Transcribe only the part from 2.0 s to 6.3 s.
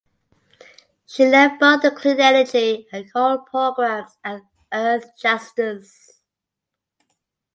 energy and coal programs at Earthjustice.